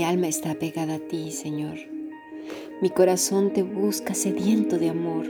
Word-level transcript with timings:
Mi 0.00 0.06
alma 0.06 0.28
está 0.28 0.54
pegada 0.54 0.94
a 0.94 0.98
ti, 0.98 1.30
Señor. 1.30 1.76
Mi 2.80 2.88
corazón 2.88 3.52
te 3.52 3.62
busca 3.62 4.14
sediento 4.14 4.78
de 4.78 4.88
amor. 4.88 5.26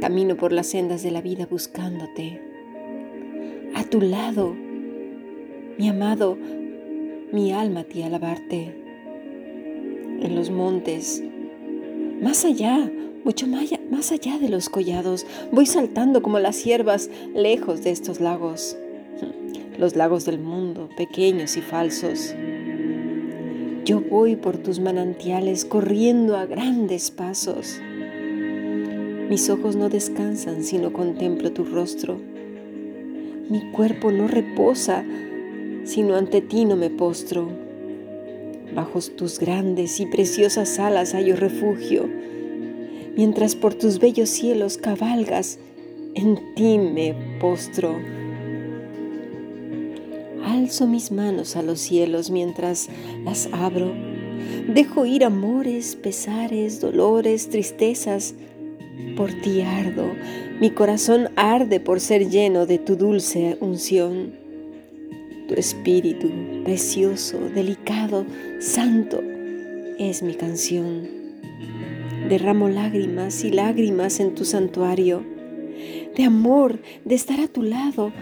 Camino 0.00 0.38
por 0.38 0.52
las 0.52 0.68
sendas 0.68 1.02
de 1.02 1.10
la 1.10 1.20
vida 1.20 1.44
buscándote. 1.44 2.40
A 3.74 3.84
tu 3.84 4.00
lado, 4.00 4.56
mi 5.76 5.86
amado, 5.86 6.38
mi 7.30 7.52
alma 7.52 7.84
ti 7.84 8.02
alabarte. 8.02 8.74
En 10.22 10.34
los 10.34 10.48
montes, 10.48 11.22
más 12.22 12.46
allá, 12.46 12.90
mucho 13.22 13.46
más 13.46 14.12
allá 14.12 14.38
de 14.38 14.48
los 14.48 14.70
collados, 14.70 15.26
voy 15.50 15.66
saltando 15.66 16.22
como 16.22 16.38
las 16.38 16.64
hierbas 16.64 17.10
lejos 17.34 17.84
de 17.84 17.90
estos 17.90 18.18
lagos, 18.18 18.78
los 19.76 19.94
lagos 19.94 20.24
del 20.24 20.38
mundo, 20.38 20.88
pequeños 20.96 21.58
y 21.58 21.60
falsos. 21.60 22.34
Yo 23.84 24.00
voy 24.00 24.36
por 24.36 24.58
tus 24.58 24.78
manantiales 24.78 25.64
corriendo 25.64 26.36
a 26.36 26.46
grandes 26.46 27.10
pasos. 27.10 27.80
Mis 29.28 29.50
ojos 29.50 29.74
no 29.74 29.88
descansan 29.88 30.62
sino 30.62 30.92
contemplo 30.92 31.50
tu 31.50 31.64
rostro. 31.64 32.16
Mi 33.50 33.72
cuerpo 33.72 34.12
no 34.12 34.28
reposa 34.28 35.04
sino 35.82 36.14
ante 36.14 36.40
ti 36.42 36.64
no 36.64 36.76
me 36.76 36.90
postro. 36.90 37.48
Bajo 38.72 39.00
tus 39.00 39.40
grandes 39.40 39.98
y 39.98 40.06
preciosas 40.06 40.78
alas 40.78 41.12
hallo 41.12 41.34
refugio. 41.34 42.08
Mientras 43.16 43.56
por 43.56 43.74
tus 43.74 43.98
bellos 43.98 44.28
cielos 44.28 44.78
cabalgas, 44.78 45.58
en 46.14 46.54
ti 46.54 46.78
me 46.78 47.16
postro. 47.40 47.96
Alzo 50.62 50.86
mis 50.86 51.10
manos 51.10 51.56
a 51.56 51.62
los 51.62 51.80
cielos 51.80 52.30
mientras 52.30 52.88
las 53.24 53.48
abro. 53.50 53.92
Dejo 54.68 55.06
ir 55.06 55.24
amores, 55.24 55.96
pesares, 55.96 56.80
dolores, 56.80 57.48
tristezas. 57.48 58.36
Por 59.16 59.32
ti 59.32 59.62
ardo, 59.62 60.12
mi 60.60 60.70
corazón 60.70 61.30
arde 61.34 61.80
por 61.80 61.98
ser 61.98 62.30
lleno 62.30 62.64
de 62.64 62.78
tu 62.78 62.94
dulce 62.94 63.56
unción. 63.58 64.34
Tu 65.48 65.54
espíritu, 65.54 66.30
precioso, 66.62 67.40
delicado, 67.52 68.24
santo, 68.60 69.20
es 69.98 70.22
mi 70.22 70.34
canción. 70.34 71.08
Derramo 72.28 72.68
lágrimas 72.68 73.42
y 73.42 73.50
lágrimas 73.50 74.20
en 74.20 74.36
tu 74.36 74.44
santuario, 74.44 75.24
de 76.16 76.22
amor, 76.22 76.78
de 77.04 77.16
estar 77.16 77.40
a 77.40 77.48
tu 77.48 77.62
lado, 77.62 78.12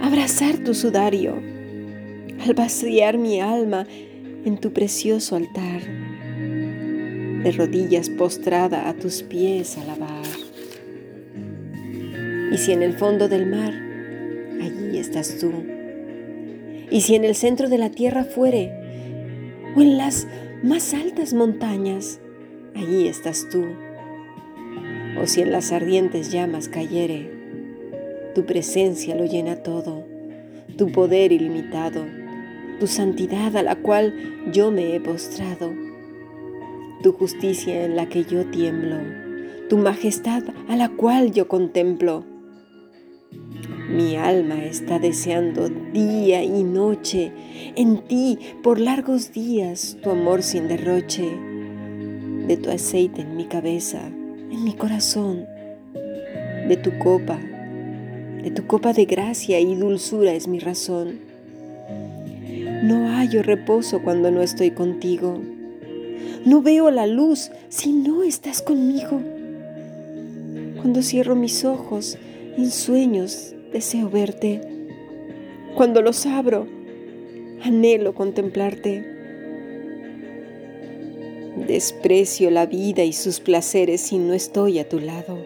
abrazar 0.00 0.58
tu 0.58 0.74
sudario 0.74 1.57
al 2.44 2.54
vaciar 2.54 3.18
mi 3.18 3.40
alma 3.40 3.86
en 4.44 4.58
tu 4.58 4.72
precioso 4.72 5.36
altar, 5.36 5.82
de 7.42 7.52
rodillas 7.52 8.08
postrada 8.10 8.88
a 8.88 8.94
tus 8.94 9.22
pies 9.22 9.76
alabar. 9.78 10.24
Y 12.52 12.56
si 12.56 12.72
en 12.72 12.82
el 12.82 12.94
fondo 12.94 13.28
del 13.28 13.46
mar, 13.46 13.74
allí 14.60 14.98
estás 14.98 15.38
tú. 15.38 15.52
Y 16.90 17.02
si 17.02 17.14
en 17.14 17.24
el 17.24 17.34
centro 17.34 17.68
de 17.68 17.78
la 17.78 17.90
tierra 17.90 18.24
fuere, 18.24 18.72
o 19.76 19.82
en 19.82 19.98
las 19.98 20.26
más 20.62 20.94
altas 20.94 21.34
montañas, 21.34 22.20
allí 22.74 23.06
estás 23.06 23.48
tú. 23.50 23.64
O 25.20 25.26
si 25.26 25.42
en 25.42 25.52
las 25.52 25.72
ardientes 25.72 26.32
llamas 26.32 26.68
cayere, 26.68 27.30
tu 28.34 28.46
presencia 28.46 29.14
lo 29.14 29.26
llena 29.26 29.56
todo, 29.56 30.06
tu 30.76 30.90
poder 30.90 31.32
ilimitado 31.32 32.06
tu 32.78 32.86
santidad 32.86 33.56
a 33.56 33.62
la 33.62 33.76
cual 33.76 34.14
yo 34.52 34.70
me 34.70 34.94
he 34.94 35.00
postrado, 35.00 35.72
tu 37.02 37.12
justicia 37.12 37.84
en 37.84 37.96
la 37.96 38.08
que 38.08 38.24
yo 38.24 38.46
tiemblo, 38.46 38.96
tu 39.68 39.78
majestad 39.78 40.44
a 40.68 40.76
la 40.76 40.88
cual 40.88 41.32
yo 41.32 41.48
contemplo. 41.48 42.24
Mi 43.90 44.16
alma 44.16 44.64
está 44.64 44.98
deseando 44.98 45.68
día 45.92 46.42
y 46.42 46.62
noche 46.62 47.32
en 47.74 47.98
ti 47.98 48.38
por 48.62 48.78
largos 48.78 49.32
días 49.32 49.96
tu 50.02 50.10
amor 50.10 50.42
sin 50.42 50.68
derroche, 50.68 51.28
de 52.46 52.56
tu 52.56 52.70
aceite 52.70 53.22
en 53.22 53.36
mi 53.36 53.46
cabeza, 53.46 54.06
en 54.06 54.62
mi 54.62 54.74
corazón, 54.74 55.46
de 56.68 56.76
tu 56.76 56.98
copa, 56.98 57.38
de 58.42 58.50
tu 58.50 58.66
copa 58.66 58.92
de 58.92 59.04
gracia 59.04 59.58
y 59.58 59.74
dulzura 59.74 60.32
es 60.32 60.48
mi 60.48 60.58
razón 60.58 61.28
no 62.82 63.08
hallo 63.08 63.42
reposo 63.42 64.02
cuando 64.02 64.30
no 64.30 64.42
estoy 64.42 64.70
contigo. 64.70 65.40
No 66.44 66.62
veo 66.62 66.90
la 66.90 67.06
luz 67.06 67.50
si 67.68 67.92
no 67.92 68.22
estás 68.22 68.62
conmigo. 68.62 69.20
Cuando 70.76 71.02
cierro 71.02 71.34
mis 71.34 71.64
ojos, 71.64 72.18
en 72.56 72.70
sueños 72.70 73.54
deseo 73.72 74.08
verte. 74.08 74.60
Cuando 75.74 76.02
los 76.02 76.24
abro, 76.26 76.66
anhelo 77.62 78.14
contemplarte. 78.14 79.04
Desprecio 81.66 82.50
la 82.50 82.66
vida 82.66 83.02
y 83.02 83.12
sus 83.12 83.40
placeres 83.40 84.00
si 84.00 84.18
no 84.18 84.34
estoy 84.34 84.78
a 84.78 84.88
tu 84.88 85.00
lado. 85.00 85.38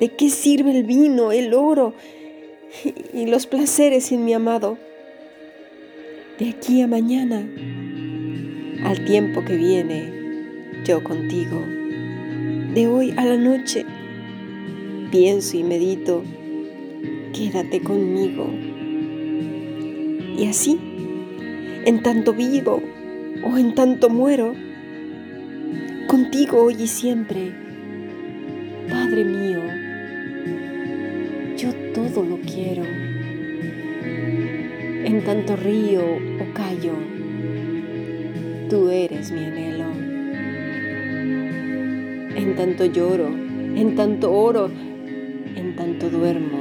¿De 0.00 0.08
qué 0.08 0.30
sirve 0.30 0.72
el 0.72 0.84
vino, 0.84 1.30
el 1.30 1.54
oro 1.54 1.94
y 3.14 3.26
los 3.26 3.46
placeres 3.46 4.06
sin 4.06 4.24
mi 4.24 4.32
amado? 4.32 4.78
De 6.40 6.48
aquí 6.48 6.80
a 6.80 6.86
mañana, 6.86 7.46
al 8.82 9.04
tiempo 9.04 9.44
que 9.44 9.56
viene, 9.56 10.10
yo 10.86 11.04
contigo, 11.04 11.62
de 12.72 12.86
hoy 12.86 13.12
a 13.18 13.26
la 13.26 13.36
noche, 13.36 13.84
pienso 15.10 15.58
y 15.58 15.64
medito, 15.64 16.24
quédate 17.34 17.82
conmigo. 17.82 18.46
Y 20.38 20.46
así, 20.48 20.78
en 21.84 22.02
tanto 22.02 22.32
vivo 22.32 22.82
o 23.44 23.58
en 23.58 23.74
tanto 23.74 24.08
muero, 24.08 24.54
contigo 26.08 26.62
hoy 26.64 26.76
y 26.80 26.86
siempre, 26.86 27.52
Padre 28.88 29.26
mío, 29.26 29.60
yo 31.58 31.68
todo 31.92 32.24
lo 32.24 32.40
quiero 32.40 32.84
en 35.04 35.24
tanto 35.24 35.56
río 35.56 36.02
o 36.02 36.54
callo, 36.54 36.92
tú 38.68 38.90
eres 38.90 39.32
mi 39.32 39.44
anhelo. 39.44 39.86
En 42.36 42.54
tanto 42.56 42.84
lloro, 42.84 43.28
en 43.28 43.96
tanto 43.96 44.32
oro, 44.32 44.70
en 45.56 45.74
tanto 45.74 46.10
duermo, 46.10 46.58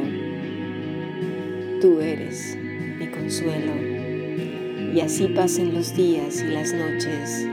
tú 1.81 2.00
eres 2.00 2.57
mi 2.97 3.07
consuelo. 3.07 3.73
Y 4.94 5.01
así 5.01 5.27
pasen 5.27 5.73
los 5.73 5.95
días 5.95 6.41
y 6.41 6.47
las 6.47 6.73
noches. 6.73 7.47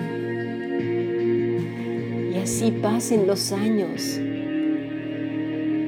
Y 2.33 2.39
así 2.39 2.71
pasen 2.71 3.27
los 3.27 3.53
años. 3.53 4.21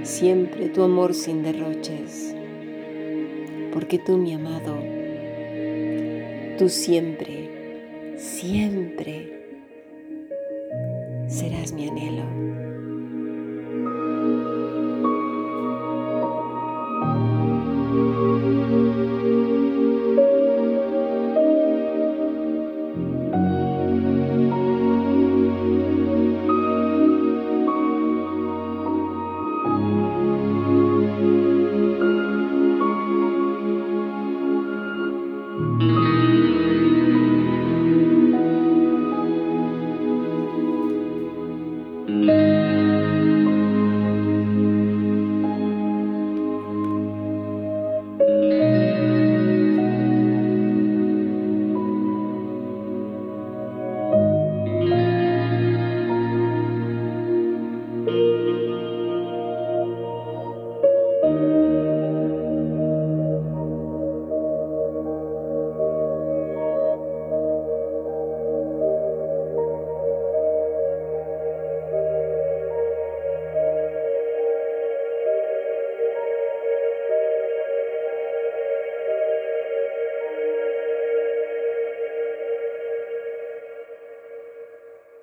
Siempre 0.02 0.68
tu 0.68 0.82
amor 0.82 1.14
sin 1.14 1.42
derroches. 1.42 2.34
Porque 3.72 3.98
tú, 3.98 4.16
mi 4.16 4.34
amado, 4.34 4.76
Tú 6.58 6.68
siempre, 6.68 8.16
siempre 8.16 9.30
serás 11.28 11.72
mi 11.72 11.88
anhelo. 11.88 12.24